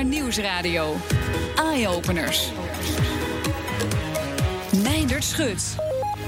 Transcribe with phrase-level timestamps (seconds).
[0.00, 0.96] BNR Nieuwsradio.
[1.56, 2.48] Eye-openers.
[4.82, 5.76] Meindert Schut.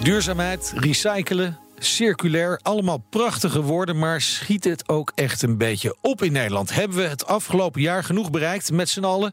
[0.02, 6.32] Duurzaamheid, recyclen, circulair, allemaal prachtige woorden, maar schiet het ook echt een beetje op in
[6.32, 6.74] Nederland?
[6.74, 9.32] Hebben we het afgelopen jaar genoeg bereikt met z'n allen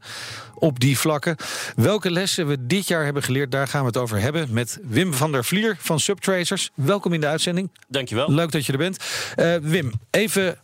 [0.55, 1.35] op die vlakken?
[1.75, 5.13] Welke lessen we dit jaar hebben geleerd, daar gaan we het over hebben met Wim
[5.13, 6.69] van der Vlier van Subtracers.
[6.73, 7.71] Welkom in de uitzending.
[7.87, 8.31] Dankjewel.
[8.31, 9.03] Leuk dat je er bent.
[9.35, 10.59] Uh, Wim, even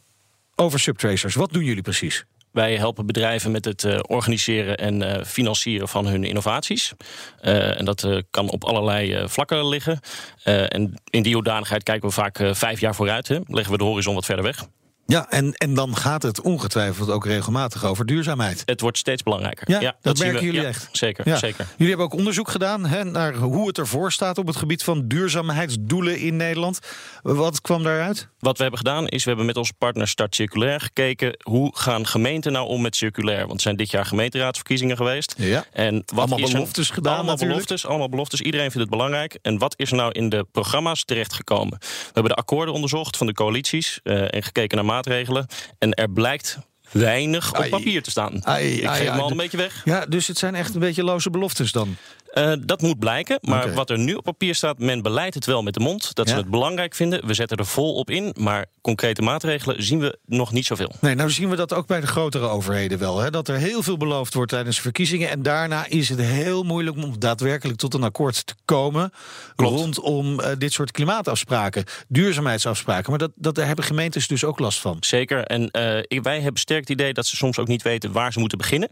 [0.56, 1.36] over Subtracers.
[1.36, 2.26] Wat doen jullie precies?
[2.56, 6.94] Wij helpen bedrijven met het uh, organiseren en uh, financieren van hun innovaties.
[7.42, 10.00] Uh, en dat kan op allerlei vlakken liggen.
[10.44, 13.28] en in die hoedanigheid kijken we vaak vijf jaar vooruit.
[13.28, 13.40] Hè.
[13.48, 14.66] Leggen we de horizon wat verder weg.
[15.08, 18.62] Ja, en, en dan gaat het ongetwijfeld ook regelmatig over duurzaamheid.
[18.66, 19.70] Het wordt steeds belangrijker.
[19.70, 20.90] Ja, dat, dat merken jullie echt.
[20.92, 21.66] Zeker, zeker.
[21.72, 25.08] Jullie hebben ook onderzoek gedaan hè, naar hoe het ervoor staat op het gebied van
[25.08, 26.80] duurzaamheidsdoelen in Nederland.
[27.22, 28.28] Wat kwam daaruit?
[28.40, 32.08] Wat we hebben gedaan is, we hebben met onze partner Start Circulair gekeken hoe gaan
[32.08, 33.40] gemeenten nou om met circulair.
[33.40, 35.36] Want er zijn dit jaar gemeenteraadsverkiezingen geweest.
[35.38, 35.66] Ja.
[35.72, 37.60] En wat allemaal is beloftes gedaan Allemaal natuurlijk.
[37.60, 38.42] beloftes, allemaal beloftes.
[38.42, 39.38] Iedereen vindt het belangrijk.
[39.42, 41.78] En wat is er nou in de programma's terechtgekomen?
[41.80, 45.46] We hebben de akkoorden onderzocht van de coalities uh, en gekeken naar maatregelen.
[45.78, 46.58] En er blijkt
[46.92, 47.70] weinig op Ai.
[47.70, 48.46] papier te staan.
[48.46, 49.82] Ai, Ik ai, geef hem al een beetje weg.
[49.86, 51.96] Ja, dus het zijn echt een beetje loze beloftes dan.
[52.38, 53.38] Uh, dat moet blijken.
[53.42, 56.16] Maar wat er nu op papier staat, men beleidt het wel met de mond.
[56.16, 57.28] Dat ze het belangrijk vinden.
[57.28, 58.36] We zetten er vol op in.
[58.40, 60.92] Maar concrete maatregelen zien we nog niet zoveel.
[61.02, 63.20] Nee, nou zien we dat ook bij de grotere overheden wel.
[63.20, 63.30] Hè?
[63.30, 65.30] Dat er heel veel beloofd wordt tijdens verkiezingen.
[65.30, 69.12] En daarna is het heel moeilijk om daadwerkelijk tot een akkoord te komen.
[69.56, 69.80] Klopt.
[69.80, 73.10] Rondom eh, dit soort klimaatafspraken, duurzaamheidsafspraken.
[73.10, 74.98] Maar dat, dat, daar hebben gemeentes dus ook last van.
[75.00, 75.44] Zeker.
[75.44, 78.40] En eh, wij hebben sterk het idee dat ze soms ook niet weten waar ze
[78.40, 78.90] moeten beginnen.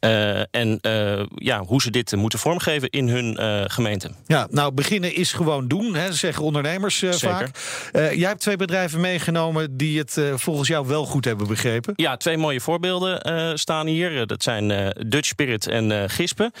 [0.00, 4.10] Eh, en eh, ja, hoe ze dit moeten vormgeven in hun eh, gemeente.
[4.26, 7.50] Ja, nou, beginnen is gewoon doen, hè, zeggen ondernemers eh, vaak.
[7.92, 11.92] Eh, jij hebt twee bedrijven meegenomen die het volgens jou wel goed hebben begrepen.
[11.96, 14.26] Ja, twee mooie voorbeelden staan hier.
[14.26, 16.52] Dat zijn Dutch Spirit en Gispen.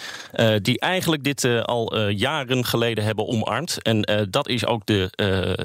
[0.62, 3.82] die eigenlijk dit al jaren geleden hebben omarmd.
[3.82, 5.10] En dat is ook de,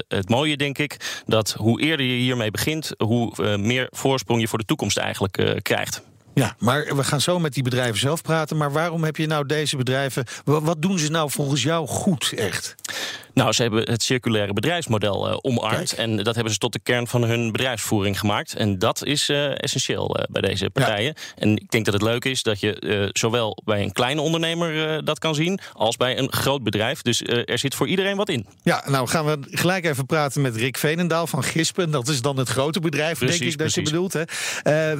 [0.08, 1.22] het mooie, denk ik.
[1.26, 6.02] Dat hoe eerder je hiermee begint, hoe meer voorsprong je voor de toekomst eigenlijk krijgt.
[6.34, 8.56] Ja, maar we gaan zo met die bedrijven zelf praten.
[8.56, 10.24] Maar waarom heb je nou deze bedrijven...
[10.44, 12.74] wa- Wat doen ze nou volgens jou goed, echt?
[13.34, 15.94] Nou, ze hebben het circulaire bedrijfsmodel eh, omarmd.
[15.94, 16.00] Kijk.
[16.00, 18.54] En dat hebben ze tot de kern van hun bedrijfsvoering gemaakt.
[18.54, 21.14] En dat is eh, essentieel eh, bij deze partijen.
[21.36, 25.18] En ik denk dat het leuk is dat je zowel bij een kleine ondernemer dat
[25.18, 27.02] kan zien, als bij een groot bedrijf.
[27.02, 28.46] Dus er zit voor iedereen wat in.
[28.62, 31.90] Ja, nou gaan we gelijk even praten met Rick Veenendaal van Gispen.
[31.90, 33.82] Dat is dan het grote bedrijf, denk ik, dat je precies.
[33.82, 34.12] bedoelt.
[34.12, 34.92] Hè?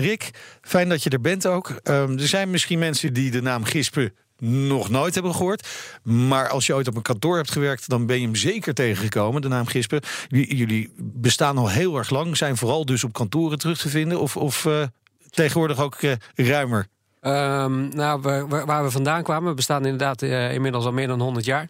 [0.00, 0.30] Rick,
[0.60, 1.80] fijn dat je er bent ook.
[1.82, 5.68] Ehm, er zijn misschien mensen die de naam Gispen nog nooit hebben gehoord.
[6.02, 9.42] Maar als je ooit op een kantoor hebt gewerkt, dan ben je hem zeker tegengekomen,
[9.42, 10.00] de naam Gispen.
[10.28, 14.20] Jullie bestaan al heel erg lang, zijn vooral dus op kantoren terug te vinden.
[14.20, 14.82] Of, of eh,
[15.30, 16.86] tegenwoordig ook eh, ruimer.
[17.26, 21.20] Ehm, nou, we- waar we vandaan kwamen, we bestaan inderdaad eh, inmiddels al meer dan
[21.20, 21.68] 100 jaar.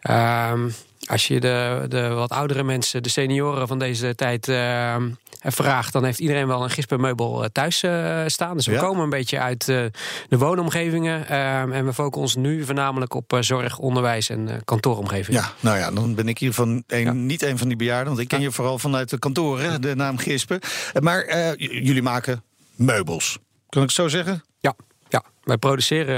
[0.00, 0.68] Ehm,
[1.06, 5.08] als je de, de wat oudere mensen, de senioren van deze tijd ehm,
[5.42, 8.56] vraagt, dan heeft iedereen wel een gispenmeubel eh, thuis eh, staan.
[8.56, 8.80] Dus we Ja.
[8.80, 9.84] komen een beetje uit eh,
[10.28, 11.28] de woonomgevingen.
[11.28, 15.40] en we focussen ons nu voornamelijk op eh, zorg, onderwijs en eh, kantooromgevingen.
[15.40, 17.12] Ja, nou ja, dan ben ik hier van een, Ja.
[17.12, 18.06] niet een van die bejaarden.
[18.06, 20.60] Want ik ken je vooral vanuit de kantoren, de naam Gispen.
[20.92, 21.52] Eh, Maar eh,
[21.84, 22.42] jullie maken
[22.74, 23.38] meubels.
[23.68, 24.44] Kan ik het zo zeggen?
[24.60, 24.74] Ja,
[25.08, 25.22] ja.
[25.42, 26.16] wij produceren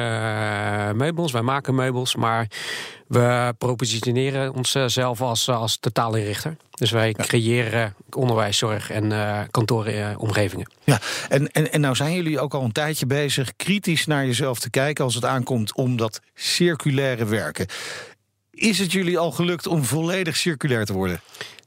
[0.89, 2.47] eh, meubels, wij maken meubels, maar
[3.07, 6.57] we propositioneren onszelf als, als totaalinrichter.
[6.71, 10.71] Dus wij creëren onderwijs, zorg en eh kantooromgevingen.
[10.85, 14.59] Ja, en, en, en nou zijn jullie ook al een tijdje bezig kritisch naar jezelf
[14.59, 17.67] te kijken als het aankomt om dat circulaire werken.
[18.51, 21.21] Is het jullie al gelukt om volledig circulair te worden?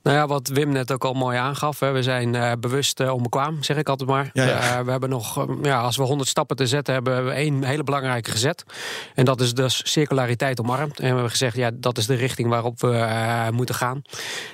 [0.03, 1.79] Nou ja, wat Wim net ook al mooi aangaf.
[1.79, 4.29] Hè, we zijn eh, bewust eh, onbekwaam, zeg ik altijd maar.
[4.33, 4.59] Ja, ja.
[4.59, 7.83] Eh, we hebben nog, ja, als we 100 stappen te zetten, hebben we één hele
[7.83, 8.63] belangrijke gezet.
[9.15, 10.97] En dat is dus circulariteit omarmd.
[10.97, 14.01] En we hebben gezegd, ja, dat is de richting waarop we moeten gaan.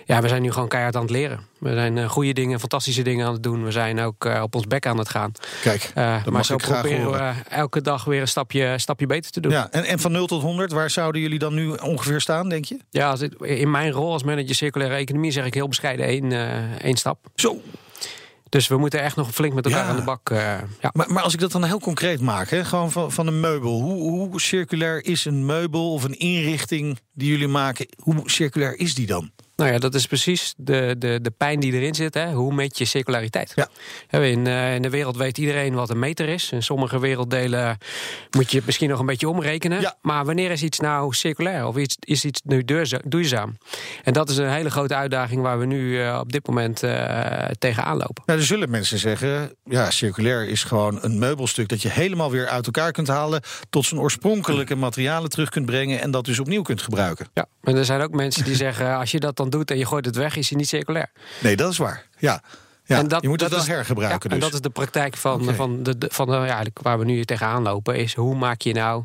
[0.05, 1.39] Ja, we zijn nu gewoon keihard aan het leren.
[1.59, 3.63] We zijn eh, goede dingen, fantastische dingen aan het doen.
[3.63, 5.31] We zijn ook eh, op ons bek aan het gaan.
[5.61, 9.31] Kijk, Eh, maar zo ik graag proberen we elke dag weer een stapje, stapje beter
[9.31, 9.51] te doen.
[9.51, 12.65] Ja, en, en van 0 tot 100, waar zouden jullie dan nu ongeveer staan, denk
[12.65, 12.77] je?
[12.89, 16.31] Ja, in mijn rol als manager circulaire economie zeg ik heel bescheiden één,
[16.81, 17.25] één stap.
[17.35, 17.61] Zo.
[18.49, 19.89] Dus we moeten echt nog flink met elkaar Ja.
[19.89, 20.29] aan de bak.
[20.29, 20.89] ja.
[20.93, 23.81] Maar, maar als ik dat dan heel concreet maak, hè, gewoon van, van een meubel.
[23.81, 27.87] Hoe, hoe circulair is een meubel of een inrichting die jullie maken?
[27.97, 29.31] Hoe circulair is die dan?
[29.57, 32.13] Nou ja, dat is precies de, de, de pijn die erin zit.
[32.13, 32.33] Hè?
[32.33, 33.53] Hoe meet je circulariteit?
[33.55, 33.67] Ja.
[34.19, 36.51] In, eh, in de wereld weet iedereen wat een meter is.
[36.51, 37.77] In sommige werelddelen
[38.31, 39.81] moet je het misschien nog een beetje omrekenen.
[39.81, 39.95] Ja.
[40.01, 41.65] Maar wanneer is iets nou circulair?
[41.67, 43.57] Of iets, is iets nu duurza- duurzaam?
[44.03, 47.45] En dat is een hele grote uitdaging waar we nu eh, op dit moment eh
[47.59, 48.23] tegenaan lopen.
[48.25, 52.47] Nou, er zullen mensen zeggen, ja, circulair is gewoon een meubelstuk dat je helemaal weer
[52.47, 56.61] uit elkaar kunt halen, tot zijn oorspronkelijke materialen terug kunt brengen en dat dus opnieuw
[56.61, 57.27] kunt gebruiken.
[57.33, 57.45] Ja.
[57.63, 60.05] En er zijn ook mensen die zeggen, als je dat dan doet en je gooit
[60.05, 61.09] het weg, is hij niet circulair.
[61.41, 62.05] Nee, dat is waar.
[62.17, 62.41] Ja.
[62.85, 64.29] Ja, En dat- je moet het dat wel is- hergebruiken.
[64.29, 64.37] Ja, dus.
[64.37, 67.63] En dat is de praktijk van, van, de, van ja, eigenlijk waar we nu tegenaan
[67.63, 67.95] lopen.
[67.95, 69.03] Is hoe maak je nou,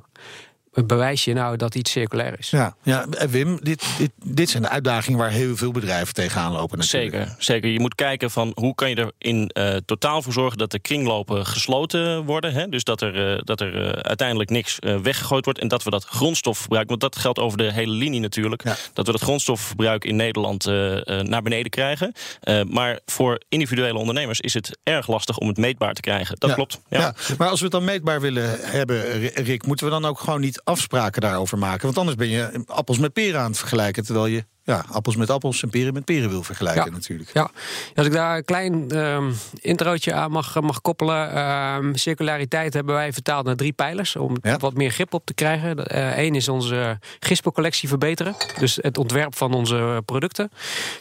[0.86, 2.50] bewijs je nou dat iets circulair is?
[2.50, 6.52] Ja, ja, eh, Wim, dit, dit, dit zijn de uitdagingen waar heel veel bedrijven tegenaan
[6.52, 6.78] lopen.
[6.78, 7.12] Natuurlijk.
[7.14, 7.70] Zeker, zeker.
[7.70, 10.78] Je moet kijken van hoe kan je er in eh, totaal voor zorgen dat de
[10.78, 12.52] kringlopen gesloten worden.
[12.52, 12.68] Hè?
[12.68, 15.60] Dus dat er, eh, dat er uiteindelijk niks eh, weggegooid wordt.
[15.60, 18.64] En dat we dat grondstofverbruik, want dat geldt over de hele linie natuurlijk.
[18.64, 18.76] Ja.
[18.92, 22.12] Dat we dat grondstofverbruik in Nederland eh, eh, naar beneden krijgen.
[22.40, 26.36] Eh, maar voor individuele ondernemers is het erg lastig om het meetbaar te krijgen.
[26.38, 26.54] Dat Ja.
[26.56, 26.80] klopt.
[26.88, 26.98] Ja.
[27.00, 27.14] Ja.
[27.38, 30.61] maar als we het dan meetbaar willen hebben, Rick, moeten we dan ook gewoon niet
[30.64, 31.84] afspraken daarover maken?
[31.84, 35.30] Want anders ben je appels met peren aan het vergelijken, terwijl je ja, appels met
[35.30, 36.90] appels en peren met peren wil vergelijken Ja.
[36.90, 37.30] natuurlijk.
[37.32, 37.50] Ja,
[37.94, 39.30] als ik daar een klein ehm
[39.60, 41.30] introotje aan mag, mag koppelen.
[41.34, 44.16] ehm, circulariteit hebben wij vertaald naar drie pijlers.
[44.16, 44.56] Om Ja.
[44.56, 45.98] wat meer grip op te krijgen.
[46.20, 48.34] Eén is onze gispencollectie verbeteren.
[48.58, 50.50] Dus het ontwerp van onze producten.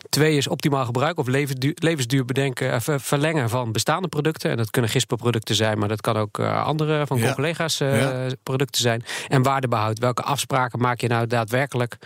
[0.09, 4.51] Twee is optimaal gebruik of levensduur, levensduur bedenken, eh, ver- verlengen van bestaande producten.
[4.51, 7.33] En dat kunnen gispenproducten zijn, maar dat kan ook eh, andere van Ja.
[7.33, 8.09] collega's eh,
[8.43, 9.03] producten zijn.
[9.27, 9.99] En waardebehoud.
[9.99, 11.97] Welke afspraken maak je nou daadwerkelijk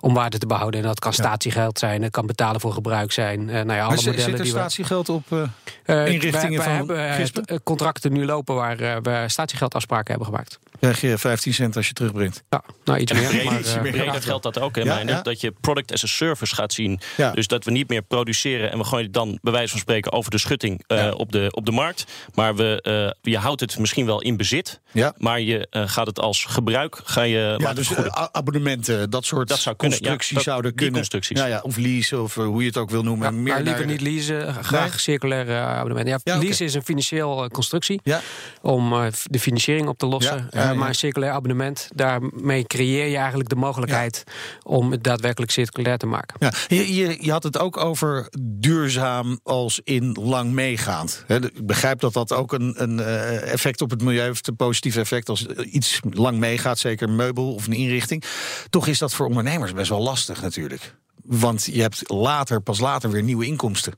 [0.00, 0.80] om waarde te behouden?
[0.80, 3.40] En dat kan statiegeld zijn, het kan betalen voor gebruik zijn.
[3.40, 5.22] Eh, nou ja, alle Maar modellen zit er die statiegeld op?
[5.32, 5.42] eh,
[5.84, 10.58] Eh, inrichtingen wij, van hebben contracten nu lopen waar eh, we statiegeldafspraken hebben gemaakt.
[10.80, 12.42] krijg je 15 cent als je terugbrengt.
[12.50, 13.44] Ja, nou iets meer.
[13.44, 15.22] Maar, breder geldt dat ook, ja.
[15.22, 17.00] Dat je product as a service gaat zien.
[17.16, 17.30] Ja.
[17.30, 20.12] Dus dat we niet meer produceren en we gooien het dan bij wijze van spreken
[20.12, 21.10] over de schutting eh, Ja.
[21.10, 22.04] op, de, op de markt.
[22.34, 22.80] Maar we,
[23.22, 24.80] eh, je houdt het misschien wel in bezit.
[24.92, 25.14] Ja.
[25.18, 27.90] Maar je eh, gaat het als gebruik ga je Ja, dus
[28.32, 30.04] abonnementen, dat soort Dat zou kunnen, ja.
[30.04, 30.93] constructies Dat- zouden kunnen.
[30.94, 31.38] Constructies.
[31.38, 33.26] Ja, ja, of lease, of eh, hoe je het ook wil noemen.
[33.26, 34.98] ja, meer maar liever naar- niet leasen, graag Nee?
[34.98, 36.20] circulaire eh, abonnementen.
[36.24, 38.20] Ja, leasen is een financieel eh, constructie Ja,
[38.62, 40.36] om eh, de financiering op te lossen.
[40.36, 40.74] Ja, ja, Eh, ja.
[40.74, 44.24] maar een circulair abonnement, daarmee creëer je eigenlijk de mogelijkheid
[44.62, 46.36] om het daadwerkelijk circulair te maken.
[46.38, 46.52] ja.
[46.68, 48.28] Je, je, je had het ook over
[48.68, 51.24] duurzaam als in lang meegaand.
[51.28, 54.96] Ik begrijp dat dat ook een, een eh, effect op het milieu heeft, een positief
[54.96, 58.24] effect als iets lang meegaat, zeker een meubel of een inrichting.
[58.70, 60.83] Toch is dat voor ondernemers best wel lastig natuurlijk.
[61.24, 63.94] Want je hebt later, pas later weer nieuwe inkomsten.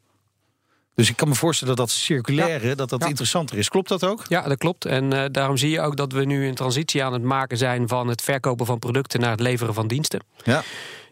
[0.94, 3.06] Dus ik kan me voorstellen dat dat circulaire, dat dat Ja.
[3.08, 3.68] interessanter is.
[3.68, 4.24] Klopt dat ook?
[4.28, 4.84] Ja, dat klopt.
[4.84, 7.88] En eh, daarom zie je ook dat we nu een transitie aan het maken zijn
[7.88, 10.20] van het verkopen van producten naar het leveren van diensten.
[10.44, 10.62] Ja.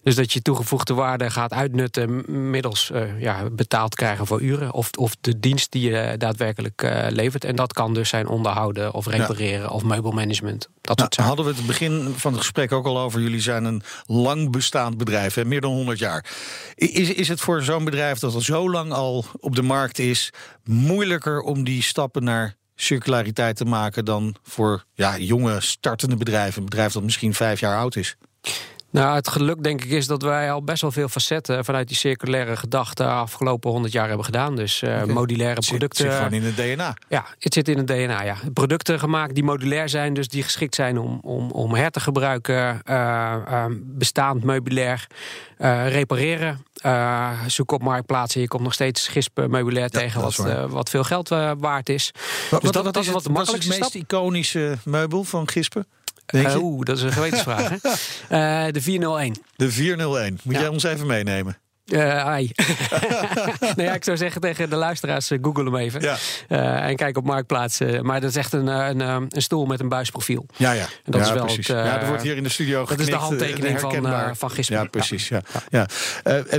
[0.04, 4.72] Dus dat je toegevoegde waarde gaat uitnutten middels eh, ja, betaald krijgen voor uren.
[4.72, 7.44] Of, of de dienst die je eh, daadwerkelijk eh, levert.
[7.44, 10.68] En dat kan dus zijn onderhouden of repareren of meubelmanagement.
[10.80, 11.24] Dat Nou, soort zaken.
[11.24, 13.20] hadden we het begin van het gesprek ook al over.
[13.20, 16.24] Jullie zijn een lang bestaand bedrijf, hè, meer dan 100 jaar.
[16.74, 20.32] Is, is het voor zo'n bedrijf dat al zo lang al op de markt is,
[20.64, 26.58] moeilijker om die stappen naar circulariteit te maken dan voor ja, jonge startende bedrijven?
[26.58, 28.16] Een bedrijf dat misschien vijf jaar oud is.
[28.94, 31.96] Nou, het geluk denk ik is dat wij al best wel veel facetten vanuit die
[31.96, 34.56] circulaire gedachte afgelopen 100 jaar hebben gedaan.
[34.56, 36.04] Dus eh, modulaire Het zit- producten.
[36.04, 36.94] zit gewoon in het DNA.
[37.08, 38.22] Ja, het zit in het DNA.
[38.22, 38.36] Ja.
[38.52, 42.82] Producten gemaakt die modulair zijn, dus die geschikt zijn om, om, om her te gebruiken.
[42.84, 45.06] eh, eh, bestaand meubilair.
[45.58, 46.64] eh, repareren.
[47.46, 48.40] zoek op marktplaatsen.
[48.40, 50.36] Je komt nog steeds gispen meubilair Ja, tegen, wat,
[50.70, 52.10] wat veel geld waard is.
[52.14, 54.02] Wat, Dus wat dat- dat is wat het, de wat is het makkelijkste meest stap.
[54.02, 55.86] iconische meubel van Gispen?
[56.26, 56.56] Je?
[56.60, 57.68] Oeh, dat is een gewetensvraag.
[57.68, 57.76] hè?
[58.28, 59.36] Eh, de 401.
[59.56, 60.38] De 401.
[60.42, 60.60] Moet Ja.
[60.60, 61.58] jij ons even meenemen?
[61.84, 62.50] Eh ai.
[63.60, 66.00] nou ja, ik zou zeggen tegen de luisteraars, google hem even.
[66.00, 66.16] Ja.
[66.80, 67.78] En kijk op Marktplaats.
[68.02, 70.46] maar dat is echt een, een, een stoel met een buisprofiel.
[70.56, 70.86] Ja, ja.
[71.04, 71.66] dat ja, is wel precies.
[71.68, 74.76] het, ja, er wordt hier in de studio dat is de handtekening van, van Gispen.
[74.76, 75.28] Ja, precies.
[75.28, 75.42] Ja.
[75.68, 75.86] Ja.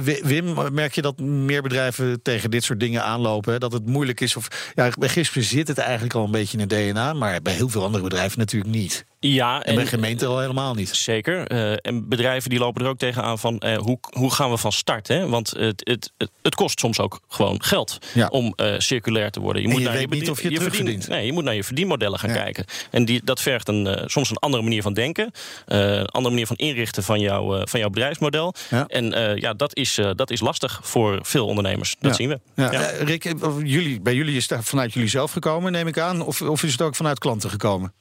[0.01, 3.53] Wi- Wim, merk je dat meer bedrijven tegen dit soort dingen aanlopen?
[3.53, 3.59] Hè?
[3.59, 4.35] Dat het moeilijk is?
[4.35, 7.13] Of, ja, bij Gispen zit het eigenlijk al een beetje in het DNA...
[7.13, 9.05] maar bij heel veel andere bedrijven natuurlijk niet.
[9.33, 10.89] Ja, En, bij gemeenten al helemaal niet.
[10.95, 11.47] Zeker.
[11.47, 14.71] Eh, en bedrijven die lopen er ook tegenaan van eh, hoe, hoe gaan we van
[14.71, 15.07] start?
[15.07, 15.27] Hè?
[15.29, 18.27] Want het, het, het, het kost soms ook gewoon geld Ja.
[18.27, 19.63] om eh, circulair te worden.
[19.63, 21.07] En je naar weet bedien- niet of je het verdien- terugverdient.
[21.07, 22.35] Nee, je moet naar je verdienmodellen gaan Ja.
[22.35, 22.65] kijken.
[22.91, 25.31] En die, dat vergt een, eh, soms een andere manier van denken.
[25.65, 28.53] eh, een andere manier van inrichten van, jou, eh, van jouw bedrijfsmodel.
[28.69, 28.85] Ja.
[28.87, 31.95] En eh, ja, dat is, eh, dat is lastig voor veel ondernemers.
[31.99, 32.17] Dat Ja.
[32.17, 32.39] zien we.
[32.55, 32.71] Ja.
[32.71, 32.89] Ja.
[32.99, 36.21] Rick, jullie, bij jullie is het vanuit jullie zelf gekomen, neem ik aan?
[36.21, 37.93] Of, of is het ook vanuit klanten gekomen?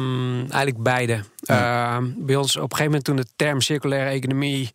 [0.00, 1.20] Ehm, eigenlijk beide.
[1.44, 4.70] Ehm, bij ons op een gegeven moment toen de term circulaire economie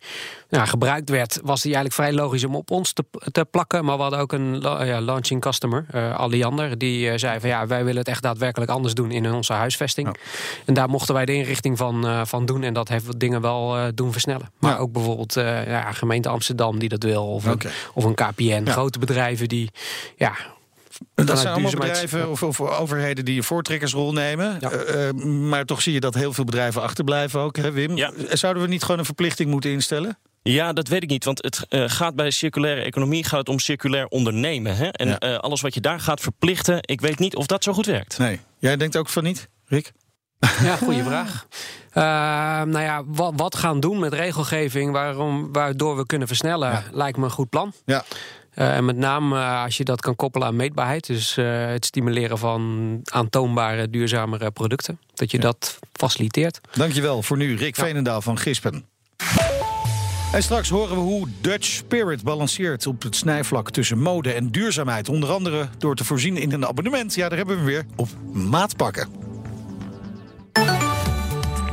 [0.48, 3.84] ja, gebruikt werd, was die eigenlijk vrij logisch om op ons te, te plakken.
[3.84, 7.66] Maar we hadden ook een ja, launching customer, eh Alliander, die eh, zei van ja,
[7.66, 10.16] wij willen het echt daadwerkelijk anders doen in onze huisvesting.
[10.64, 12.62] En daar mochten wij de inrichting van, eh, van doen.
[12.62, 14.50] En dat heeft dingen wel doen versnellen.
[14.58, 15.34] Maar ook bijvoorbeeld
[15.66, 17.26] ja, gemeente Amsterdam die dat wil.
[17.26, 17.60] Of, een,
[17.94, 18.66] of een KPN.
[18.66, 19.70] Grote bedrijven die
[20.16, 20.34] ja,
[21.14, 24.56] Dat zijn allemaal bedrijven of, of overheden die een voortrekkersrol nemen.
[24.60, 24.70] Ja.
[24.70, 27.96] Eh, eh, maar toch zie je dat heel veel bedrijven achterblijven ook, hè, Wim?
[27.96, 28.12] Ja.
[28.30, 30.18] Zouden we niet gewoon een verplichting moeten instellen?
[30.42, 31.24] Ja, dat weet ik niet.
[31.24, 34.76] Want het eh, gaat bij circulaire economie gaat het om circulair ondernemen.
[34.76, 34.88] Hè?
[34.88, 35.18] En Ja.
[35.18, 38.18] eh, alles wat je daar gaat verplichten, ik weet niet of dat zo goed werkt.
[38.18, 38.40] Nee.
[38.58, 39.92] Jij denkt ook van niet, Rick?
[40.62, 41.46] Ja, goede vraag.
[42.66, 46.82] Nou ja, wat, wat gaan doen met regelgeving waarom, waardoor we kunnen versnellen, Ja.
[46.92, 47.72] lijkt me een goed plan.
[47.84, 48.04] Ja.
[48.56, 51.84] Eh, en met name eh, als je dat kan koppelen aan meetbaarheid, dus eh, het
[51.84, 56.60] stimuleren van aantoonbare, duurzamere producten, dat je dat faciliteert.
[56.72, 58.84] Dankjewel voor nu, Rick Veenendaal van Gispen.
[60.32, 65.08] En straks horen we hoe Dutch Spirit balanceert op het snijvlak tussen mode en duurzaamheid.
[65.08, 67.14] Onder andere door te voorzien in een abonnement.
[67.14, 69.08] Ja, daar hebben we weer op maatpakken.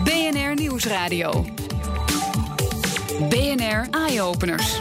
[0.03, 1.45] BNR Nieuwsradio.
[3.29, 4.79] BNR Eye-Openers.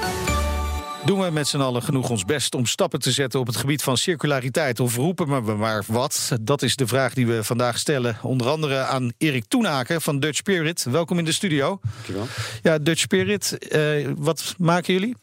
[1.04, 3.82] Doen we met z'n allen genoeg ons best om stappen te zetten op het gebied
[3.82, 4.80] van circulariteit?
[4.80, 6.32] Of roepen we maar wat?
[6.40, 8.16] Dat is de vraag die we vandaag stellen.
[8.22, 10.86] Onder andere aan Erik Toenaken van Dutch Spirit.
[10.90, 11.80] Welkom in de studio.
[11.94, 12.26] Dankjewel.
[12.62, 15.16] Ja, Dutch Spirit, eh, wat maken jullie?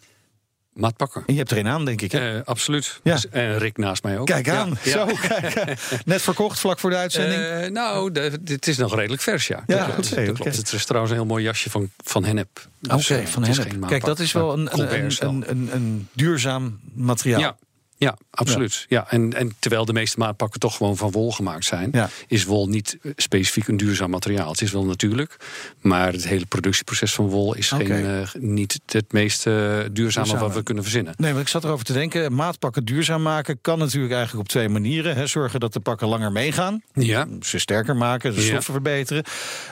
[0.74, 1.24] Maatpakken.
[1.26, 2.12] En je hebt er een aan, denk ik.
[2.12, 2.38] Hè?
[2.38, 3.00] Eh, absoluut.
[3.04, 3.14] Ja.
[3.14, 4.26] Dus, En Rick naast mij ook.
[4.26, 4.78] Kijk aan.
[4.84, 4.92] Ja.
[4.92, 5.64] Zo, kijk.
[6.06, 7.42] Net verkocht vlak voor de uitzending.
[7.42, 8.12] Eh, nou,
[8.42, 9.64] dit is nog redelijk vers, ja.
[9.68, 10.12] Ja, Dat klopt.
[10.12, 10.42] oké, Dat oké.
[10.42, 10.58] klopt.
[10.58, 12.68] Het is trouwens een heel mooi jasje van, van Hennep.
[12.84, 13.72] Oké, Dus, eh, van het is hen.
[13.72, 17.40] geen Kijk, dat is wel een, een, een, een duurzaam materiaal.
[17.40, 17.58] Ja,
[18.00, 18.86] ja, absoluut.
[18.90, 19.12] Ja.
[19.12, 22.10] en, en terwijl de meeste maatpakken toch gewoon van wol gemaakt zijn, Ja.
[22.28, 24.52] is wol niet eh, specifiek een duurzaam materiaal.
[24.52, 25.36] Het is wel natuurlijk,
[25.82, 30.40] maar het hele productieproces van wol is geen, eh, niet het meest eh, duurzame Duurzame.
[30.40, 31.14] wat we kunnen verzinnen.
[31.18, 32.34] Nee, maar ik zat erover te denken.
[32.36, 35.16] Maatpakken duurzaam maken kan natuurlijk eigenlijk op twee manieren.
[35.16, 35.28] Hè.
[35.28, 36.82] Zorgen dat de pakken langer meegaan.
[36.94, 38.48] Ja, Ze sterker maken, de Ja.
[38.48, 39.24] stoffen verbeteren.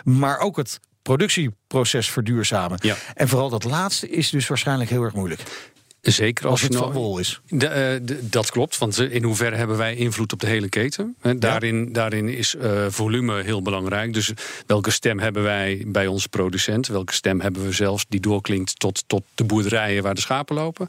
[0.03, 2.77] Maar ook het productieproces verduurzamen.
[2.81, 2.96] Ja.
[3.15, 5.41] En vooral dat laatste is dus waarschijnlijk heel erg moeilijk.
[6.01, 7.42] Zeker als, Als je het nou- van wol is.
[7.48, 11.16] De, eh, de- dat klopt, want in hoeverre hebben wij invloed op de hele keten?
[11.22, 14.13] Hè, daarin, daarin is eh, volume heel belangrijk.
[14.13, 14.32] Dus
[14.66, 16.88] welke stem hebben wij bij onze producent?
[16.88, 20.88] Welke stem hebben we zelfs die doorklinkt tot, tot de boerderijen waar de schapen lopen?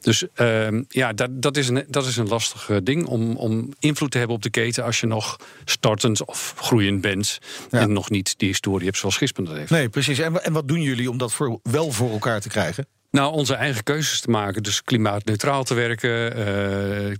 [0.00, 3.72] Dus ehm, ja, dat, dat, is een, dat is een lastig eh, ding om, om
[3.78, 7.38] invloed te hebben op de keten als je nog startend of groeiend bent
[7.70, 7.80] Ja.
[7.80, 9.70] en nog niet die historie hebt zoals Gispen dat heeft.
[9.70, 10.18] Nee, precies.
[10.18, 12.86] En, en wat doen jullie om dat voor, wel voor elkaar te krijgen?
[13.10, 14.62] Nou, onze eigen keuzes te maken.
[14.62, 16.36] Dus klimaatneutraal te werken.
[16.36, 16.46] eh,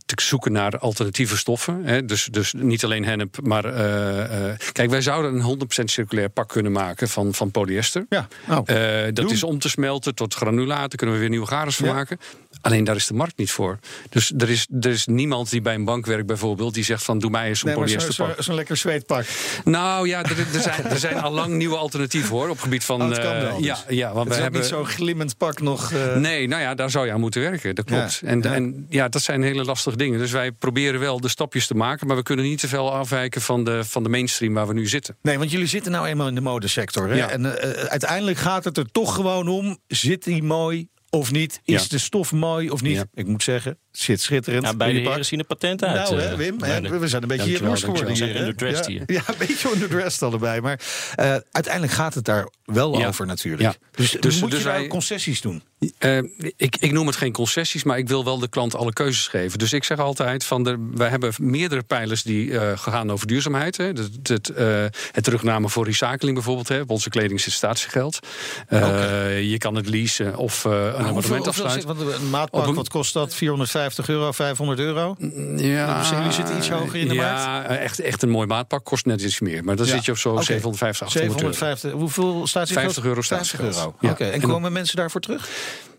[0.07, 1.85] te zoeken naar alternatieve stoffen.
[1.85, 2.05] Hè.
[2.05, 3.65] Dus, dus niet alleen hennep, maar...
[3.65, 8.07] eh, eh, kijk, wij zouden een 100% circulair pak kunnen maken van, van polyester.
[8.09, 9.31] Ja, nou, Eh, dat doen.
[9.31, 10.99] is om te smelten tot granulaten.
[10.99, 11.93] Kunnen we weer nieuwe garens van Ja.
[11.95, 12.19] maken.
[12.61, 13.79] Alleen daar is de markt niet voor.
[14.09, 16.75] Dus er is, er is niemand die bij een bank werkt bijvoorbeeld...
[16.75, 19.27] die zegt van doe mij eens zo'n nee, zo'n zo, lekker zweetpak.
[19.65, 22.49] Nou ja, er, er zijn, er zijn al lang nieuwe alternatieven hoor.
[22.49, 23.03] Op gebied van...
[23.03, 23.67] Oh, het kan eh, wel dus.
[23.67, 24.61] ja, ja, want Het we is hebben...
[24.61, 25.93] niet zo'n glimmend pak nog.
[25.93, 27.75] eh, Nee, nou ja, daar zou je aan moeten werken.
[27.75, 28.19] Dat klopt.
[28.23, 28.55] Ja, En, ja.
[28.55, 30.19] en ja, dat zijn hele lastige dingen.
[30.19, 33.41] Dus wij proberen wel de stapjes te maken, maar we kunnen niet te veel afwijken
[33.41, 35.17] van de, van de mainstream waar we nu zitten.
[35.23, 37.09] Nee, want jullie zitten nou eenmaal in de modesector.
[37.09, 37.15] Hè?
[37.15, 37.29] Ja.
[37.31, 41.61] En eh, uiteindelijk gaat het er toch gewoon om: zit die mooi of niet?
[41.65, 41.89] Is Ja.
[41.89, 42.97] de stof mooi of niet?
[42.97, 43.05] Ja.
[43.15, 44.65] Ik moet zeggen, zit schitterend.
[44.65, 45.09] Ja, die pak.
[45.11, 46.11] heren zien patent uit.
[46.11, 46.99] Nou, eh, hè, Wim, hè, beide.
[46.99, 48.35] we zijn een beetje Dankjewel, jaloers geworden dankjewel.
[48.35, 48.55] hier.
[48.55, 48.73] We zijn hè?
[48.79, 50.61] underdressed ja, Ja, een beetje underdressed allebei.
[50.61, 50.81] Maar
[51.15, 53.07] eh, uiteindelijk gaat het daar wel Ja.
[53.07, 53.63] over natuurlijk.
[53.63, 53.75] Ja.
[53.95, 55.63] Dus, Dus- moet dus je nou wij- concessies doen?
[55.99, 56.19] Eh,
[56.57, 59.59] ik, ik noem het geen concessies, maar ik wil wel de klant alle keuzes geven.
[59.59, 63.77] Dus ik zeg altijd: van de, wij hebben meerdere pijlers die eh, gaan over duurzaamheid.
[63.77, 63.85] Hè.
[63.85, 66.69] Het, het, eh, het terugname voor recycling bijvoorbeeld.
[66.69, 66.81] Hè.
[66.81, 68.19] Op onze kleding zit statiegeld.
[68.69, 71.87] Eh, Je kan het leasen of eh, een abonnement afsluiten.
[71.97, 73.35] want een maatpak, wat kost dat?
[73.35, 75.17] 450 euro, 500 euro?
[75.57, 79.23] Ja, jullie zitten iets hoger in de ja, echt, echt een mooi maatpak kost net
[79.23, 79.65] iets meer.
[79.65, 79.93] Maar dan Ja.
[79.93, 80.43] zit je op zo'n Oké.
[80.43, 81.53] 750, 800 euro.
[81.53, 83.87] 750, hoeveel staat 50 euro 50 euro.
[83.87, 84.31] Oké, Ja.
[84.31, 85.49] en En komen mensen daarvoor terug?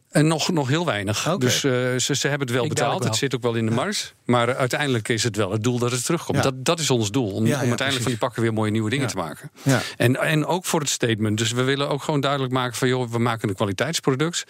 [0.09, 1.35] En nog, nog heel weinig.
[1.37, 2.99] Dus eh, ze, ze hebben het wel Ik betaald.
[2.99, 3.07] wel.
[3.07, 4.13] Het zit ook wel in de mars.
[4.25, 6.37] Maar uiteindelijk is het wel het doel dat het terugkomt.
[6.37, 6.43] Ja.
[6.43, 7.31] Dat, dat is ons doel.
[7.31, 8.01] Om, Ja, om ja, uiteindelijk precies.
[8.03, 9.51] van die pakken weer mooie nieuwe dingen te maken.
[9.63, 9.81] Ja.
[9.97, 11.37] En, en ook voor het statement.
[11.37, 12.87] Dus we willen ook gewoon duidelijk maken van...
[12.87, 14.43] joh, we maken een kwaliteitsproduct.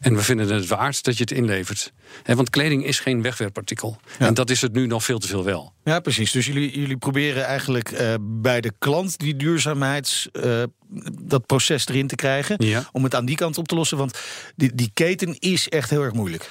[0.00, 1.92] En we vinden het waard dat je het inlevert.
[2.22, 3.98] Hè, want kleding is geen wegwerpartikel.
[4.18, 5.72] En dat is het nu nog veel te veel wel.
[5.84, 6.30] Ja, precies.
[6.32, 10.28] Dus jullie, jullie proberen eigenlijk eh, bij de klant die duurzaamheids...
[10.32, 10.62] eh,
[11.20, 12.56] dat proces erin te krijgen.
[12.58, 12.88] Ja.
[12.92, 13.98] Om het aan die kant op te lossen.
[13.98, 14.18] Want
[14.56, 16.50] die, die keten is echt heel erg moeilijk.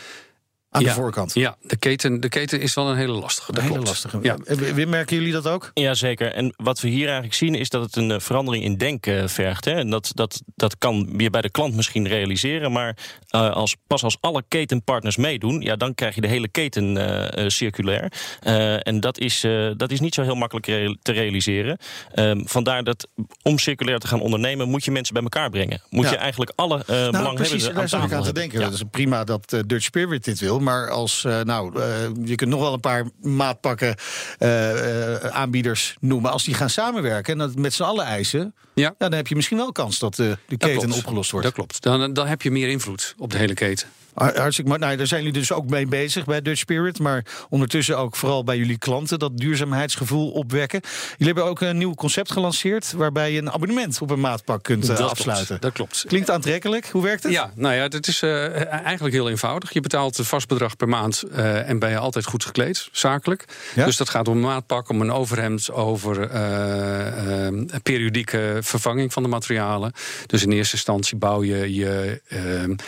[0.75, 1.33] Aan ja, de voorkant.
[1.33, 3.51] Ja, de keten, de keten is wel een hele lastige.
[3.51, 3.87] Een hele klopt.
[3.87, 4.19] lastige.
[4.21, 4.37] Ja.
[4.45, 5.71] Eh, Wim, merken jullie dat ook?
[5.73, 6.31] Ja, zeker.
[6.33, 9.65] En wat we hier eigenlijk zien is dat het een eh, verandering in denken vergt.
[9.65, 9.71] Hè.
[9.71, 12.71] En dat, dat, dat kan je bij de klant misschien realiseren.
[12.71, 12.97] Maar
[13.29, 17.43] eh, als, pas als alle ketenpartners meedoen, ja, dan krijg je de hele keten eh,
[17.43, 18.11] eh, circulair.
[18.39, 20.65] Eh, en dat is, eh, dat is niet zo heel makkelijk
[21.01, 21.77] te realiseren.
[22.13, 23.07] Ehm, vandaar dat
[23.41, 25.81] om circulair te gaan ondernemen, moet je mensen bij elkaar brengen.
[25.89, 26.11] Moet Ja.
[26.11, 28.59] je eigenlijk alle eh Nou, belanghebbenden precies, daar aan zat ik aan te denken.
[28.59, 28.65] Ja.
[28.65, 30.59] Het is prima dat eh, Dutch Spirit dit wil.
[30.65, 31.87] Maar als, eh, nou, eh,
[32.23, 33.95] je kunt nog wel een paar maatpakken
[34.37, 36.31] eh, aanbieders noemen.
[36.31, 38.53] Als die gaan samenwerken en dat met z'n allen eisen...
[38.75, 38.95] Ja.
[38.97, 41.45] dan heb je misschien wel kans dat eh, de keten opgelost wordt.
[41.45, 41.81] Dat klopt.
[41.81, 43.87] Dan, dan heb je meer invloed op de hele keten.
[44.13, 44.81] Har- Hartstikke mooi.
[44.83, 46.99] Nou, daar zijn jullie dus ook mee bezig bij Dutch Spirit.
[46.99, 50.81] Maar ondertussen ook vooral bij jullie klanten dat duurzaamheidsgevoel opwekken.
[51.17, 52.91] Jullie hebben ook een nieuw concept gelanceerd.
[52.91, 55.45] waarbij je een abonnement op een maatpak kunt eh, Dat afsluiten.
[55.47, 55.61] Klopt.
[55.61, 56.03] Dat klopt.
[56.07, 56.87] Klinkt aantrekkelijk.
[56.87, 57.31] Hoe werkt het?
[57.31, 59.73] Ja, nou ja, het is eh, eigenlijk heel eenvoudig.
[59.73, 63.45] Je betaalt een vast bedrag per maand en ben je altijd goed gekleed, zakelijk.
[63.75, 63.85] Ja?
[63.85, 67.47] Dus dat gaat om een maatpak, om een overhemd, over eh,
[67.83, 69.91] periodieke vervanging van de materialen.
[70.25, 72.39] Dus in eerste instantie bouw je je, eh,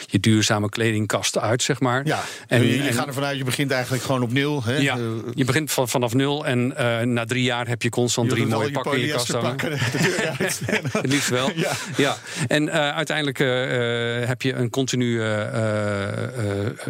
[0.06, 2.06] je duurzame kledingkast uit, zeg maar.
[2.06, 4.64] Ja, En- en- gaan ervan uit, je begint eigenlijk gewoon op nul.
[4.64, 4.76] Hè?
[4.78, 5.04] Ja, Eh,
[5.34, 8.48] je begint van, vanaf nul en eh, na drie jaar heb je constant je drie
[8.48, 9.58] mooie pakken in je kast hangen.
[10.38, 11.52] Het liefst wel.
[11.56, 11.72] Ja.
[11.98, 12.18] Ja.
[12.48, 13.38] En eh, uiteindelijk
[14.28, 15.46] heb je een continue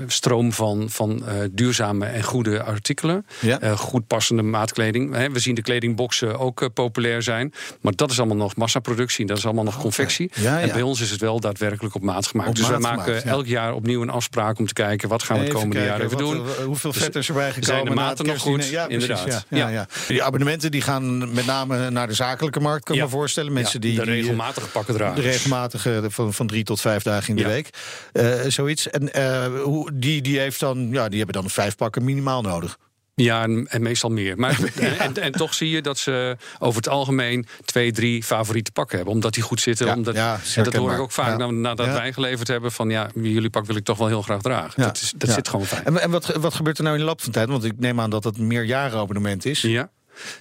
[0.08, 3.26] stroom van, van duurzame en goede artikelen.
[3.40, 3.76] Ja.
[3.76, 5.32] Goed passende maatkleding.
[5.34, 7.54] We zien de kledingboxen ook populair zijn.
[7.82, 9.26] Maar dat is allemaal nog massaproductie.
[9.26, 10.32] Dat is allemaal nog confectie.
[10.34, 10.60] Ja, ja.
[10.60, 12.50] En bij ons is het wel daadwerkelijk op maat gemaakt.
[12.50, 15.10] Op dus maat wij maken gemaakt, elk jaar opnieuw een afspraak om te kijken...
[15.10, 16.46] wat gaan we het komende jaar even wat, doen.
[16.66, 17.66] hoeveel Dus vet is erbij gekomen?
[17.66, 18.68] zijn de maten nog goed?
[18.68, 19.46] Ja, Inderdaad.
[19.50, 19.88] Ja.
[20.08, 23.54] Die abonnementen die gaan met name naar de zakelijke markt, kan ik me voorstellen.
[23.54, 25.16] Mensen die de die, eh, regelmatige pakken dragen.
[25.16, 27.70] De regelmatige van, van drie tot vijf dagen in de week.
[28.14, 28.90] Eh, zoiets.
[28.90, 32.78] En eh, hoe, die, die, heeft dan, ja, die hebben dan vijf pakken minimaal nodig.
[33.24, 34.38] Ja, en, en meestal meer.
[34.40, 38.72] Maar, en, en, en toch zie je dat ze over het algemeen twee, drie favoriete
[38.72, 39.14] pakken hebben.
[39.16, 39.86] Omdat die goed zitten.
[39.86, 42.72] Ja, omdat, ja, en dat hoor ik ook vaak na- nadat wij geleverd hebben.
[42.72, 44.82] Van ja, jullie pak wil ik toch wel heel graag dragen.
[44.82, 45.84] Dat, is, dat zit gewoon fijn.
[45.86, 47.50] En, en wat, wat gebeurt er nou in de loop van tijd?
[47.50, 49.62] Want ik neem aan dat het meerjarenabonnement is.
[49.62, 49.90] Ja.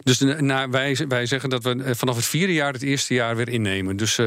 [0.02, 3.14] Dus de- nou, wij, wij zeggen dat we eh, vanaf het vierde jaar het eerste
[3.14, 3.97] jaar weer innemen.
[3.97, 4.26] Dus, eh,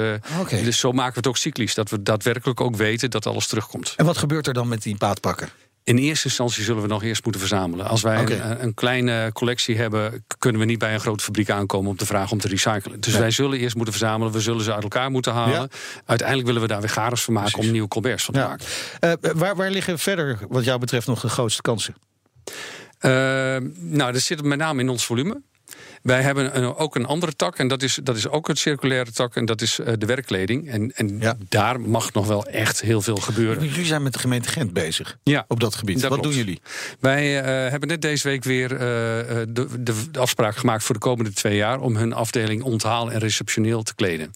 [0.63, 1.73] dus zo maken we het ook cyclisch.
[1.73, 3.93] Dat we daadwerkelijk ook weten dat alles terugkomt.
[3.97, 5.49] En wat gebeurt er dan met die paadpakken?
[5.89, 7.87] In eerste instantie zullen we nog eerst moeten verzamelen.
[7.87, 11.89] Als wij een, een kleine collectie hebben, kunnen we niet bij een grote fabriek aankomen
[11.91, 12.99] om te vragen om te recyclen.
[12.99, 13.21] Dus Nee.
[13.21, 15.53] wij zullen eerst moeten verzamelen, we zullen ze uit elkaar moeten halen.
[15.53, 15.67] Ja.
[16.05, 17.67] Uiteindelijk willen we daar weer garens van maken Precies.
[17.67, 18.47] om nieuwe colberts van te Ja.
[18.47, 18.65] maken.
[18.99, 21.95] Eh, waar, waar liggen verder, wat jou betreft, nog de grootste kansen?
[22.99, 23.11] Eh,
[23.75, 25.41] nou, dat zit met name in ons volume.
[26.01, 29.11] Wij hebben een- ook een andere tak, en dat is, dat is ook een circulaire
[29.11, 30.69] tak, en dat is eh, de werkkleding.
[30.69, 31.35] En, en Ja.
[31.49, 33.67] daar mag nog wel echt heel veel gebeuren.
[33.67, 35.45] Jullie zijn met de gemeente Gent bezig Ja.
[35.47, 36.01] op dat gebied.
[36.01, 36.35] Dat wat klopt.
[36.35, 36.61] doen jullie?
[36.99, 40.95] Wij eh, hebben net deze week weer eh, eh, de, de, de afspraak gemaakt voor
[40.95, 44.33] de komende twee jaar om hun afdeling onthaal en receptioneel te kleden.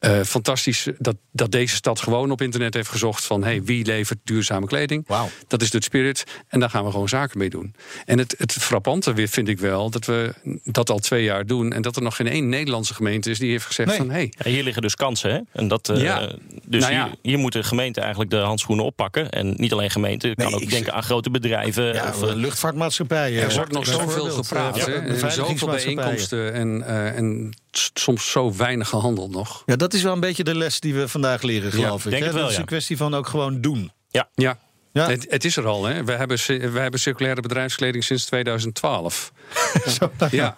[0.00, 4.18] Eh, fantastisch dat, dat deze stad gewoon op internet heeft gezocht van hey, wie levert
[4.24, 5.04] duurzame kleding.
[5.06, 5.28] Wauw.
[5.48, 7.74] Dat is Dutch Spirit en daar gaan we gewoon zaken mee doen.
[8.04, 10.34] En het, het frappante weer vind ik wel dat we
[10.64, 13.50] dat al twee jaar doen en dat er nog geen één Nederlandse gemeente is die
[13.50, 13.98] heeft gezegd Nee.
[13.98, 15.30] van hey, Ja, hier liggen dus kansen.
[15.30, 15.38] Hè?
[15.52, 16.32] En dat, eh, Ja.
[16.64, 17.04] Dus Nou ja.
[17.04, 19.30] hier, hier moet de gemeente eigenlijk de handschoenen oppakken.
[19.30, 21.94] En niet alleen gemeente, je kan ook ik- denken aan grote bedrijven.
[21.94, 23.42] Ja, of, eh, luchtvaartmaatschappijen.
[23.42, 27.52] Er wordt nog zoveel gepraat hè, en zoveel bijeenkomsten en, eh, en
[27.94, 29.62] soms zo weinig gehandeld nog.
[29.66, 32.10] Ja, dat is wel een beetje de les die we vandaag leren, geloof ik.
[32.10, 32.28] denk hè?
[32.28, 32.62] het wel, dat is ja.
[32.62, 33.92] een kwestie van ook gewoon doen.
[34.10, 34.58] Ja, Ja.
[34.92, 35.84] Het, het is er al.
[35.84, 36.04] Hè.
[36.04, 39.32] We, hebben, we hebben circulaire bedrijfskleding sinds 2012.
[39.98, 40.54] Zo, nou, Ja.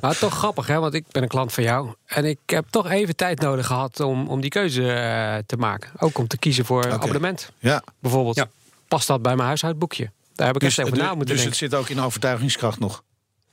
[0.00, 0.78] Maar toch grappig, hè?
[0.78, 1.94] want ik ben een klant van jou.
[2.06, 5.90] En ik heb toch even tijd nodig gehad om, om die keuze eh, te maken.
[5.98, 7.82] Ook om te kiezen voor een abonnement, ja.
[7.98, 8.36] bijvoorbeeld.
[8.36, 8.48] Ja.
[8.88, 10.10] Past dat bij mijn huishoudboekje?
[10.34, 11.58] Daar heb ik Dus, echt over na dus moeten het denken.
[11.58, 13.02] zit ook in overtuigingskracht nog.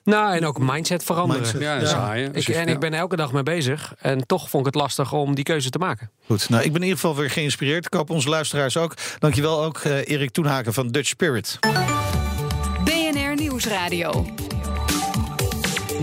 [0.03, 1.41] Nou, en ook mindset veranderen.
[1.41, 1.61] Mindset.
[1.61, 2.13] Ja.
[2.13, 3.93] Ik, en ik ben er elke dag mee bezig.
[3.99, 6.09] En toch vond ik het lastig om die keuze te maken.
[6.25, 7.85] Goed, nou, ik ben in ieder geval weer geïnspireerd.
[7.85, 8.93] Ik hoop onze luisteraars ook.
[9.19, 11.59] Dankjewel ook, eh, Erik Toenhaken van Dutch Spirit.
[12.83, 14.25] BNR Nieuwsradio.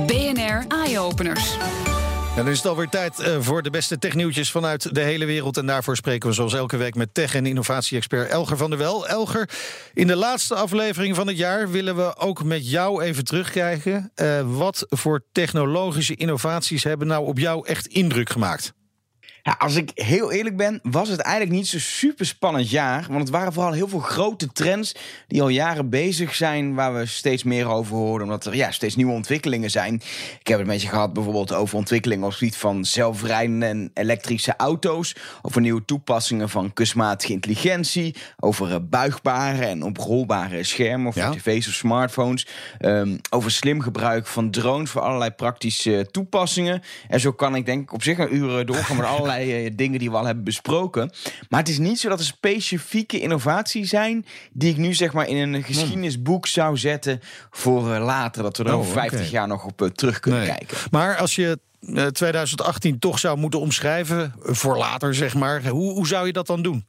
[0.06, 1.56] BNR Eye-Openers.
[1.56, 1.99] En
[2.44, 5.56] dan is het alweer tijd eh, voor de beste technieuwtjes vanuit de hele wereld.
[5.56, 9.08] En daarvoor spreken we zoals elke week met tech- en innovatie-expert Elger van der Wel.
[9.08, 9.48] Elger,
[9.94, 14.10] in de laatste aflevering van het jaar willen we ook met jou even terugkijken.
[14.14, 18.72] Eh, wat voor technologische innovaties hebben nou op jou echt indruk gemaakt?
[19.42, 23.06] Ja, als ik heel eerlijk ben, was het eigenlijk niet zo super spannend jaar.
[23.08, 24.94] Want het waren vooral heel veel grote trends
[25.26, 28.96] die al jaren bezig zijn, waar we steeds meer over horen, omdat er ja, steeds
[28.96, 29.94] nieuwe ontwikkelingen zijn.
[30.40, 33.90] Ik heb het een beetje gehad bijvoorbeeld over ontwikkelingen op het gebied van zelfrijdende en
[33.94, 41.22] elektrische auto's, over nieuwe toepassingen van kunstmatige intelligentie, over eh, buigbare en oprolbare schermen voor
[41.22, 41.30] Ja.
[41.30, 42.46] tv's of smartphones,
[42.78, 46.82] ehm, over slim gebruik van drones voor allerlei praktische toepassingen.
[47.08, 49.98] En zo kan ik denk ik op zich een uur doorgaan met allerlei eh, dingen
[49.98, 51.10] die we al hebben besproken.
[51.48, 55.28] Maar het is niet zo dat er specifieke innovaties zijn die ik nu zeg maar
[55.28, 58.42] in een geschiedenisboek zou zetten voor eh, later.
[58.42, 59.28] Dat we er Oh, over 50 oké.
[59.30, 60.48] jaar nog op eh, terug kunnen Nee.
[60.48, 60.76] kijken.
[60.90, 61.58] Maar als je
[61.94, 66.46] eh, 2018 toch zou moeten omschrijven, voor later zeg maar, hoe, hoe zou je dat
[66.46, 66.86] dan doen?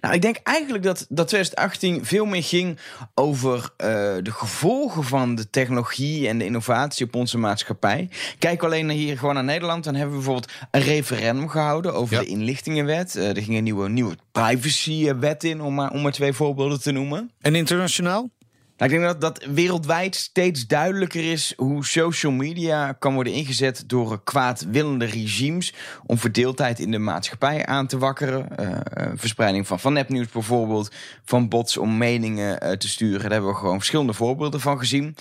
[0.00, 2.78] Nou, ik denk eigenlijk dat, dat 2018 veel meer ging
[3.14, 3.88] over eh,
[4.22, 8.08] de gevolgen van de technologie en de innovatie op onze maatschappij.
[8.38, 12.20] Kijk alleen hier gewoon naar Nederland, dan hebben we bijvoorbeeld een referendum gehouden over Ja.
[12.20, 13.16] de inlichtingenwet.
[13.16, 16.90] Eh, er ging een nieuwe, nieuwe privacywet in, om maar, om maar twee voorbeelden te
[16.92, 17.30] noemen.
[17.40, 18.30] En internationaal?
[18.76, 23.84] Nou, ik denk dat dat wereldwijd steeds duidelijker is hoe social media kan worden ingezet
[23.86, 25.74] door kwaadwillende regimes
[26.06, 28.56] om verdeeldheid in de maatschappij aan te wakkeren.
[28.56, 30.90] Eh, eh, verspreiding van, van nepnieuws bijvoorbeeld,
[31.24, 33.20] van bots om meningen eh, te sturen.
[33.20, 35.16] Daar hebben we gewoon verschillende voorbeelden van gezien.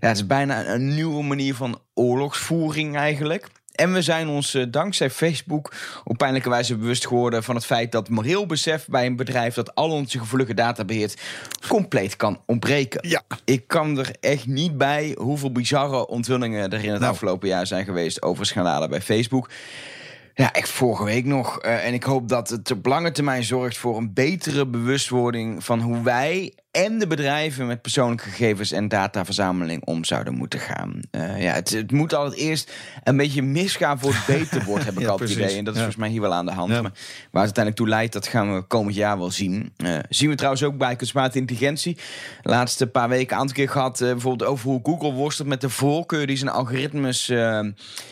[0.00, 3.48] Ja, het is bijna een nieuwe manier van oorlogsvoering eigenlijk.
[3.76, 5.72] En we zijn ons eh, dankzij Facebook
[6.04, 9.74] op pijnlijke wijze bewust geworden van het feit dat moreel besef bij een bedrijf dat
[9.74, 11.20] al onze gevoelige data beheert
[11.68, 13.08] compleet kan ontbreken.
[13.08, 13.22] Ja.
[13.44, 17.12] Ik kan er echt niet bij hoeveel bizarre onthullingen er in het Nou.
[17.12, 19.50] afgelopen jaar zijn geweest over schandalen bij Facebook.
[20.34, 21.60] Ja, echt vorige week nog.
[21.60, 25.80] Eh, en ik hoop dat het op lange termijn zorgt voor een betere bewustwording van
[25.80, 31.00] hoe wij en de bedrijven met persoonlijke gegevens en dataverzameling om zouden moeten gaan.
[31.10, 32.72] Eh, ja, het, het moet altijd eerst
[33.04, 35.58] een beetje misgaan voor het beter wordt, heb ik Ja, altijd het idee.
[35.58, 35.86] En dat is Ja.
[35.86, 36.70] volgens mij hier wel aan de hand.
[36.70, 36.82] Ja.
[36.82, 36.92] Maar
[37.30, 39.72] waar het uiteindelijk toe leidt, dat gaan we komend jaar wel zien.
[39.76, 41.96] Eh, zien we trouwens ook bij kunstmatige intelligentie.
[42.42, 45.70] De laatste paar weken aantal keer gehad, eh, bijvoorbeeld over hoe Google worstelt met de
[45.70, 47.32] voorkeur die zijn algoritmes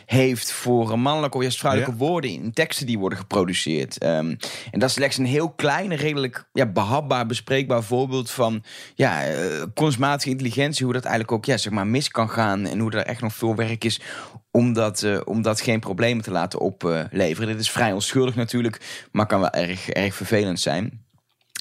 [0.06, 3.98] heeft voor mannelijke of juist vrouwelijke woorden in teksten die worden geproduceerd.
[3.98, 4.34] Ehm,
[4.70, 8.53] en dat is slechts een heel klein, redelijk ja, behapbaar, bespreekbaar voorbeeld van
[8.94, 12.78] ja, eh, kunstmatige intelligentie, hoe dat eigenlijk ook ja, zeg maar, mis kan gaan en
[12.78, 14.00] hoe er echt nog veel werk is
[14.50, 17.48] om dat, eh, om dat geen problemen te laten opleveren.
[17.48, 21.04] Dit is vrij onschuldig natuurlijk, maar kan wel erg, erg vervelend zijn.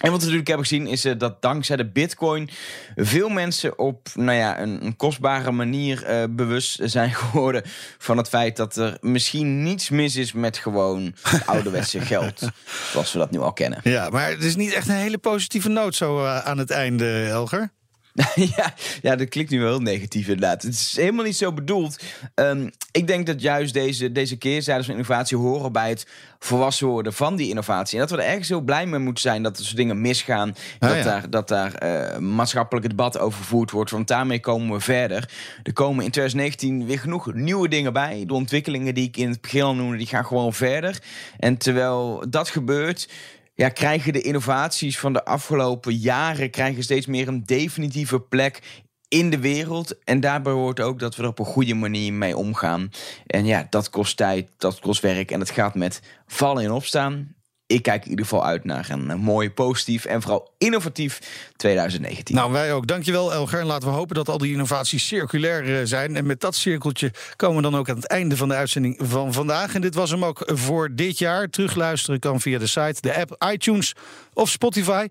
[0.03, 2.49] En wat we natuurlijk hebben gezien is eh, dat dankzij de bitcoin
[2.95, 7.61] veel mensen op nou ja, een, een kostbare manier eh, bewust zijn geworden
[7.97, 12.49] van het feit dat er misschien niets mis is met gewoon ouderwetse geld.
[12.91, 13.79] Zoals we dat nu al kennen.
[13.83, 17.25] Ja, maar het is niet echt een hele positieve noot zo eh, aan het einde,
[17.25, 17.71] Elger.
[18.55, 20.63] ja, ja, dat klinkt nu wel heel negatief inderdaad.
[20.63, 22.03] Het is helemaal niet zo bedoeld.
[22.35, 26.07] Ehm, ik denk dat juist deze, deze keerzijdes van innovatie horen bij het
[26.39, 27.93] volwassen worden van die innovatie.
[27.99, 30.55] En dat we er ergens heel blij mee moeten zijn dat er soort dingen misgaan.
[30.79, 31.03] Ah, dat, ja.
[31.03, 33.91] daar, dat daar eh, maatschappelijk debat over gevoerd wordt.
[33.91, 35.29] Want daarmee komen we verder.
[35.63, 38.23] Er komen in 2019 weer genoeg nieuwe dingen bij.
[38.27, 41.01] De ontwikkelingen die ik in het begin al noemde, die gaan gewoon verder.
[41.39, 43.07] En terwijl dat gebeurt
[43.55, 49.29] ja, krijgen de innovaties van de afgelopen jaren krijgen steeds meer een definitieve plek in
[49.29, 50.03] de wereld.
[50.03, 52.89] En daarbij hoort ook dat we er op een goede manier mee omgaan.
[53.27, 57.35] En ja, dat kost tijd, dat kost werk en het gaat met vallen en opstaan.
[57.73, 61.19] Ik kijk in ieder geval uit naar een eh, mooi, positief en vooral innovatief
[61.55, 62.35] 2019.
[62.35, 62.87] Nou, wij ook.
[62.87, 63.59] Dankjewel, Elger.
[63.59, 66.15] En laten we hopen dat al die innovaties circulair eh, zijn.
[66.15, 69.33] En met dat cirkeltje komen we dan ook aan het einde van de uitzending van
[69.33, 69.75] vandaag.
[69.75, 71.49] En dit was hem ook voor dit jaar.
[71.49, 73.93] Terugluisteren kan via de site, de app, iTunes
[74.33, 75.07] of Spotify.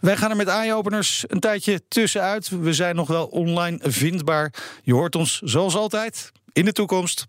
[0.00, 2.48] Wij gaan er met eye-openers een tijdje tussenuit.
[2.48, 4.54] We zijn nog wel online vindbaar.
[4.82, 7.24] Je hoort ons zoals altijd in de toekomst.